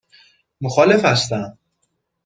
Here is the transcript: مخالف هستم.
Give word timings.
مخالف 0.61 1.05
هستم. 1.05 1.57